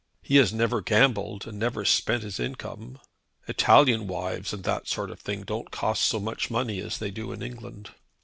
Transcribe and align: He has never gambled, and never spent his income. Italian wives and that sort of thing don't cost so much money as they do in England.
He 0.23 0.37
has 0.37 0.51
never 0.51 0.81
gambled, 0.81 1.45
and 1.45 1.59
never 1.59 1.85
spent 1.85 2.23
his 2.23 2.39
income. 2.39 2.97
Italian 3.47 4.07
wives 4.07 4.51
and 4.51 4.63
that 4.63 4.87
sort 4.87 5.11
of 5.11 5.19
thing 5.19 5.43
don't 5.43 5.69
cost 5.69 6.07
so 6.07 6.19
much 6.19 6.49
money 6.49 6.79
as 6.79 6.97
they 6.97 7.11
do 7.11 7.31
in 7.31 7.43
England. 7.43 7.91